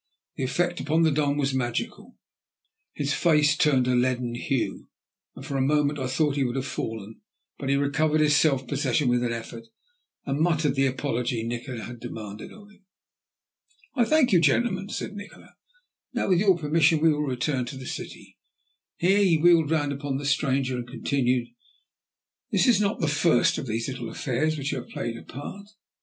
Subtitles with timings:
[0.35, 2.17] The effect upon the Don was magical.
[2.93, 4.87] His face turned a leaden hue,
[5.35, 7.21] and for a moment I thought he would have fallen,
[7.59, 9.65] but he recovered his self possession with an effort,
[10.25, 12.83] and muttered the apology Nikola had demanded of him.
[13.93, 15.53] "I thank you, gentlemen," said Nikola.
[16.15, 18.39] "Now, with your permission, we will return to the city."
[18.97, 21.49] Here he wheeled round upon the stranger, and continued:
[22.49, 25.21] "This is not the first of these little affairs in which you have played a
[25.21, 25.67] part.